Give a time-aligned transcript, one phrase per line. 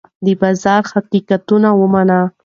[0.25, 2.23] د بازار حقیقتونه ومنئ.